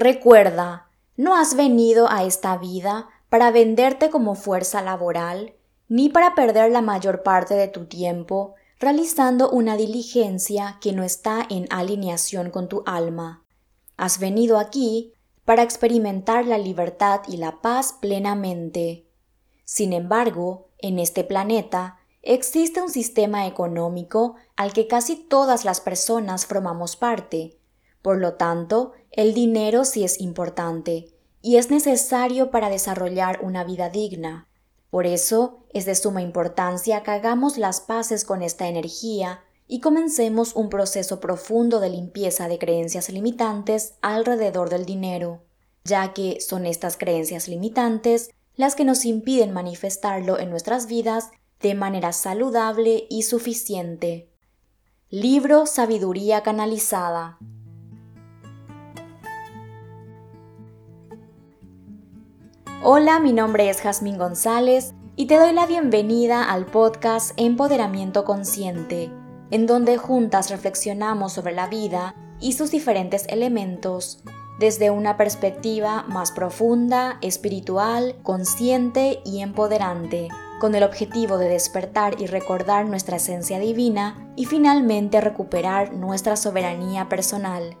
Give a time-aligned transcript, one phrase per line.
[0.00, 5.52] Recuerda, no has venido a esta vida para venderte como fuerza laboral,
[5.88, 11.46] ni para perder la mayor parte de tu tiempo realizando una diligencia que no está
[11.50, 13.44] en alineación con tu alma.
[13.98, 15.12] Has venido aquí
[15.44, 19.06] para experimentar la libertad y la paz plenamente.
[19.66, 26.46] Sin embargo, en este planeta existe un sistema económico al que casi todas las personas
[26.46, 27.58] formamos parte.
[28.00, 31.08] Por lo tanto, el dinero sí es importante
[31.42, 34.48] y es necesario para desarrollar una vida digna.
[34.90, 40.54] Por eso es de suma importancia que hagamos las paces con esta energía y comencemos
[40.54, 45.42] un proceso profundo de limpieza de creencias limitantes alrededor del dinero,
[45.84, 51.74] ya que son estas creencias limitantes las que nos impiden manifestarlo en nuestras vidas de
[51.74, 54.28] manera saludable y suficiente.
[55.08, 57.38] Libro Sabiduría Canalizada.
[62.82, 69.12] Hola, mi nombre es Jazmín González y te doy la bienvenida al podcast Empoderamiento Consciente,
[69.50, 74.22] en donde juntas reflexionamos sobre la vida y sus diferentes elementos
[74.58, 80.28] desde una perspectiva más profunda, espiritual, consciente y empoderante,
[80.58, 87.10] con el objetivo de despertar y recordar nuestra esencia divina y finalmente recuperar nuestra soberanía
[87.10, 87.76] personal.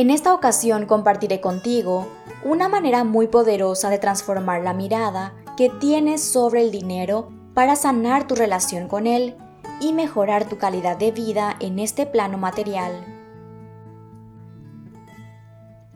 [0.00, 2.08] En esta ocasión compartiré contigo
[2.42, 8.26] una manera muy poderosa de transformar la mirada que tienes sobre el dinero para sanar
[8.26, 9.36] tu relación con él
[9.78, 12.92] y mejorar tu calidad de vida en este plano material.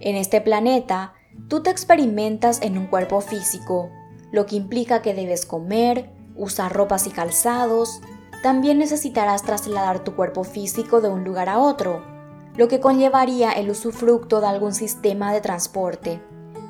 [0.01, 1.15] En este planeta,
[1.49, 3.89] tú te experimentas en un cuerpo físico,
[4.33, 8.03] lo que implica que debes comer, usar ropas y calzados,
[8.43, 12.14] también necesitarás trasladar tu cuerpo físico de un lugar a otro,
[12.57, 16.21] lo que conllevaría el usufructo de algún sistema de transporte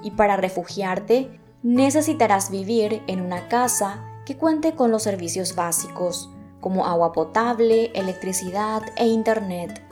[0.03, 6.87] y para refugiarte necesitarás vivir en una casa que cuente con los servicios básicos, como
[6.87, 9.83] agua potable, electricidad e internet.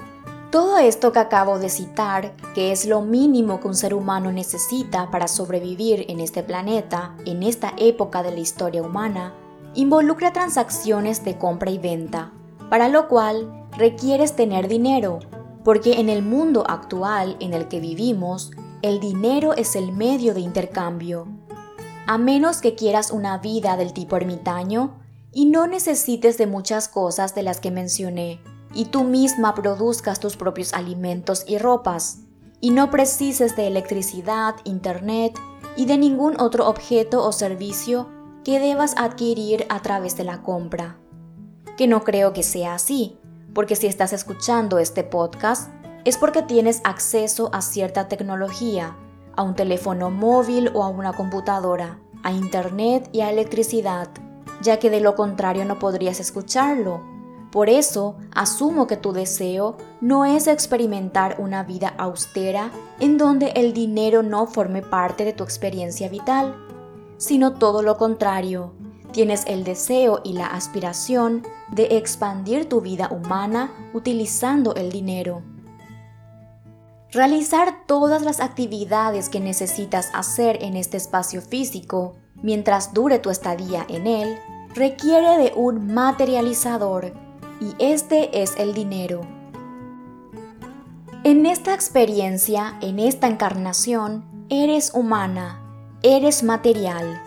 [0.51, 5.11] Todo esto que acabo de citar, que es lo mínimo que un ser humano necesita
[5.11, 9.35] para sobrevivir en este planeta, en esta época de la historia humana,
[9.75, 12.33] involucra transacciones de compra y venta,
[12.69, 15.21] para lo cual requieres tener dinero,
[15.65, 18.51] porque en el mundo actual en el que vivimos,
[18.83, 21.29] el dinero es el medio de intercambio.
[22.07, 24.99] A menos que quieras una vida del tipo ermitaño
[25.33, 28.41] y no necesites de muchas cosas de las que mencioné,
[28.75, 32.19] y tú misma produzcas tus propios alimentos y ropas,
[32.61, 35.39] y no precises de electricidad, internet
[35.77, 38.09] y de ningún otro objeto o servicio
[38.45, 40.99] que debas adquirir a través de la compra.
[41.77, 43.19] Que no creo que sea así,
[43.55, 45.71] porque si estás escuchando este podcast,
[46.05, 48.97] es porque tienes acceso a cierta tecnología,
[49.37, 54.09] a un teléfono móvil o a una computadora, a internet y a electricidad,
[54.63, 57.01] ya que de lo contrario no podrías escucharlo.
[57.51, 63.75] Por eso, asumo que tu deseo no es experimentar una vida austera en donde el
[63.75, 66.57] dinero no forme parte de tu experiencia vital,
[67.19, 68.73] sino todo lo contrario.
[69.13, 75.43] Tienes el deseo y la aspiración de expandir tu vida humana utilizando el dinero.
[77.11, 83.85] Realizar todas las actividades que necesitas hacer en este espacio físico mientras dure tu estadía
[83.87, 84.39] en él
[84.75, 87.13] requiere de un materializador
[87.61, 89.21] y este es el dinero.
[91.23, 95.63] En esta experiencia, en esta encarnación, eres humana,
[96.03, 97.21] eres material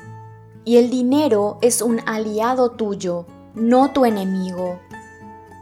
[0.66, 4.80] y el dinero es un aliado tuyo, no tu enemigo.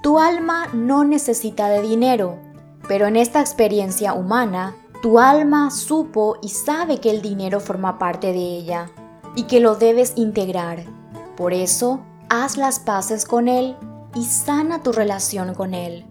[0.01, 2.39] Tu alma no necesita de dinero,
[2.87, 8.27] pero en esta experiencia humana, tu alma supo y sabe que el dinero forma parte
[8.27, 8.89] de ella
[9.35, 10.85] y que lo debes integrar.
[11.35, 11.99] Por eso,
[12.29, 13.75] haz las paces con él
[14.15, 16.05] y sana tu relación con él.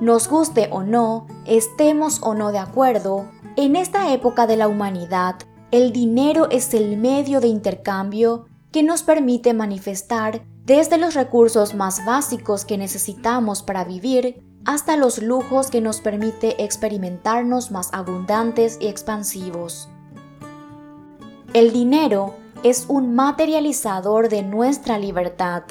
[0.00, 3.26] Nos guste o no, estemos o no de acuerdo,
[3.56, 5.36] en esta época de la humanidad,
[5.74, 12.04] el dinero es el medio de intercambio que nos permite manifestar desde los recursos más
[12.06, 18.86] básicos que necesitamos para vivir hasta los lujos que nos permite experimentarnos más abundantes y
[18.86, 19.88] expansivos.
[21.54, 25.64] El dinero es un materializador de nuestra libertad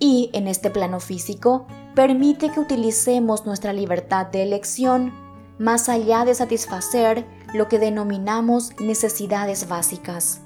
[0.00, 5.12] y, en este plano físico, permite que utilicemos nuestra libertad de elección
[5.60, 10.40] más allá de satisfacer lo que denominamos necesidades básicas.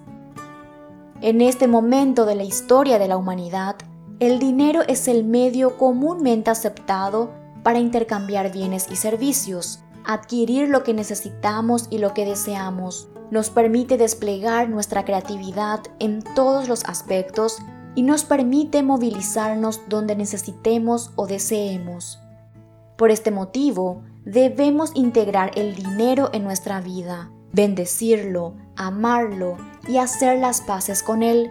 [1.20, 3.76] En este momento de la historia de la humanidad,
[4.20, 7.30] el dinero es el medio comúnmente aceptado
[7.62, 13.08] para intercambiar bienes y servicios, adquirir lo que necesitamos y lo que deseamos.
[13.30, 17.58] Nos permite desplegar nuestra creatividad en todos los aspectos
[17.94, 22.18] y nos permite movilizarnos donde necesitemos o deseemos.
[22.96, 29.56] Por este motivo, debemos integrar el dinero en nuestra vida, bendecirlo, amarlo
[29.88, 31.50] y hacer las paces con él.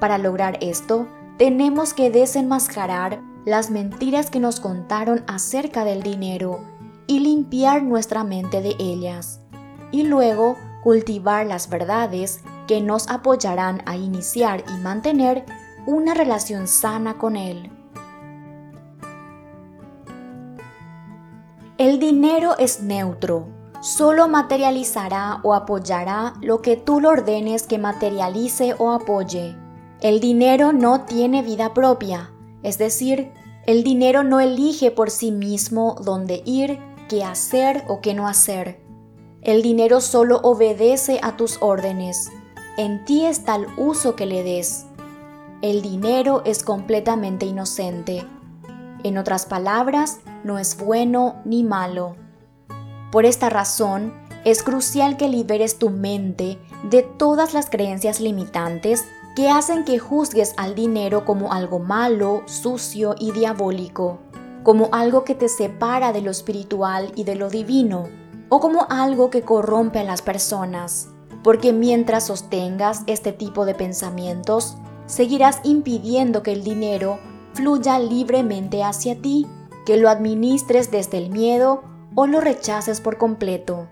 [0.00, 6.60] Para lograr esto, tenemos que desenmascarar las mentiras que nos contaron acerca del dinero
[7.06, 9.40] y limpiar nuestra mente de ellas,
[9.90, 15.44] y luego cultivar las verdades que nos apoyarán a iniciar y mantener
[15.86, 17.71] una relación sana con él.
[21.82, 23.48] El dinero es neutro,
[23.80, 29.56] solo materializará o apoyará lo que tú le ordenes que materialice o apoye.
[30.00, 32.32] El dinero no tiene vida propia,
[32.62, 33.32] es decir,
[33.66, 38.80] el dinero no elige por sí mismo dónde ir, qué hacer o qué no hacer.
[39.42, 42.30] El dinero solo obedece a tus órdenes.
[42.76, 44.86] En ti está el uso que le des.
[45.62, 48.24] El dinero es completamente inocente.
[49.04, 52.16] En otras palabras, no es bueno ni malo.
[53.10, 54.14] Por esta razón,
[54.44, 56.58] es crucial que liberes tu mente
[56.88, 59.04] de todas las creencias limitantes
[59.34, 64.18] que hacen que juzgues al dinero como algo malo, sucio y diabólico,
[64.62, 68.08] como algo que te separa de lo espiritual y de lo divino,
[68.48, 71.08] o como algo que corrompe a las personas.
[71.42, 74.76] Porque mientras sostengas este tipo de pensamientos,
[75.06, 77.18] seguirás impidiendo que el dinero
[77.54, 79.46] fluya libremente hacia ti
[79.84, 81.82] que lo administres desde el miedo
[82.14, 83.88] o lo rechaces por completo.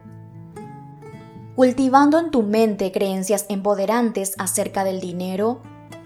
[1.56, 5.60] Cultivando en tu mente creencias empoderantes acerca del dinero,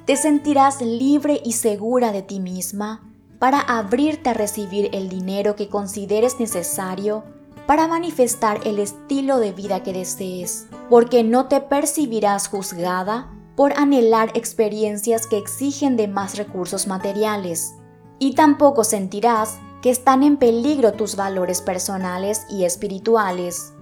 [0.05, 3.03] te sentirás libre y segura de ti misma
[3.39, 7.25] para abrirte a recibir el dinero que consideres necesario
[7.67, 14.31] para manifestar el estilo de vida que desees, porque no te percibirás juzgada por anhelar
[14.35, 17.75] experiencias que exigen de más recursos materiales,
[18.19, 23.75] y tampoco sentirás que están en peligro tus valores personales y espirituales.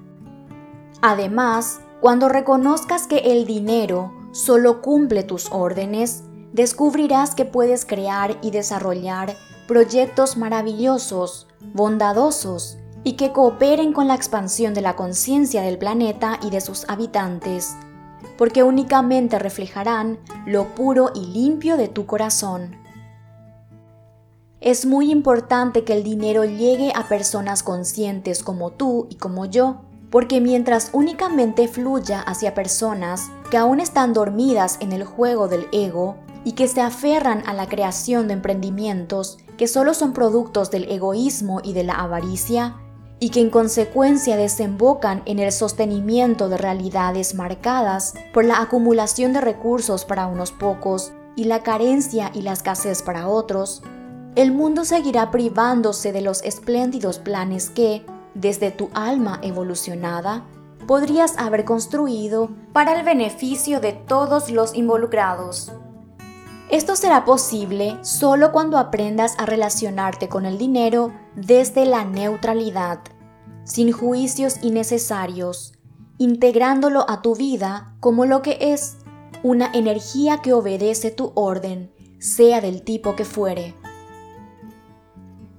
[1.01, 8.51] Además, cuando reconozcas que el dinero solo cumple tus órdenes, descubrirás que puedes crear y
[8.51, 9.37] desarrollar
[9.69, 16.51] proyectos maravillosos, bondadosos y que cooperen con la expansión de la conciencia del planeta y
[16.51, 17.77] de sus habitantes,
[18.39, 22.77] porque únicamente reflejarán lo puro y limpio de tu corazón.
[24.61, 29.81] Es muy importante que el dinero llegue a personas conscientes como tú y como yo,
[30.11, 36.17] porque mientras únicamente fluya hacia personas que aún están dormidas en el juego del ego
[36.45, 41.61] y que se aferran a la creación de emprendimientos que solo son productos del egoísmo
[41.63, 42.77] y de la avaricia,
[43.23, 49.41] y que en consecuencia desembocan en el sostenimiento de realidades marcadas por la acumulación de
[49.41, 53.85] recursos para unos pocos y la carencia y la escasez para otros,
[54.35, 58.05] el mundo seguirá privándose de los espléndidos planes que,
[58.35, 60.43] desde tu alma evolucionada,
[60.89, 65.71] podrías haber construido para el beneficio de todos los involucrados.
[66.73, 73.01] Esto será posible solo cuando aprendas a relacionarte con el dinero desde la neutralidad,
[73.65, 75.75] sin juicios innecesarios,
[76.17, 78.96] integrándolo a tu vida como lo que es,
[79.43, 83.75] una energía que obedece tu orden, sea del tipo que fuere.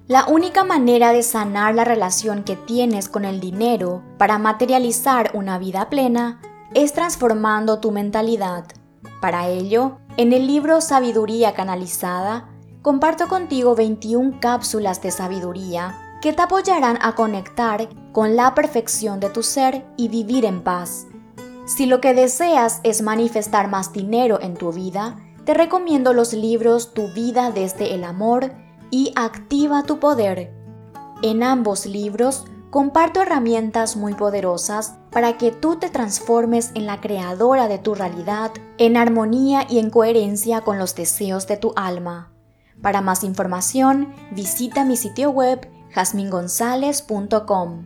[0.08, 5.60] La única manera de sanar la relación que tienes con el dinero para materializar una
[5.60, 6.42] vida plena
[6.74, 8.66] es transformando tu mentalidad.
[9.22, 12.48] Para ello, en el libro Sabiduría Canalizada,
[12.84, 19.30] comparto contigo 21 cápsulas de sabiduría que te apoyarán a conectar con la perfección de
[19.30, 21.08] tu ser y vivir en paz.
[21.66, 26.94] Si lo que deseas es manifestar más dinero en tu vida, te recomiendo los libros
[26.94, 28.54] Tu vida desde el amor
[28.92, 30.54] y Activa tu poder.
[31.24, 37.68] En ambos libros comparto herramientas muy poderosas para que tú te transformes en la creadora
[37.68, 42.32] de tu realidad, en armonía y en coherencia con los deseos de tu alma.
[42.82, 47.86] Para más información, visita mi sitio web jasmingonzalez.com.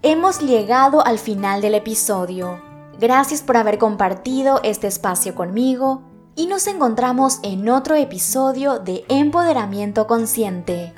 [0.00, 2.58] Hemos llegado al final del episodio.
[2.98, 6.04] Gracias por haber compartido este espacio conmigo
[6.36, 10.94] y nos encontramos en otro episodio de Empoderamiento Consciente.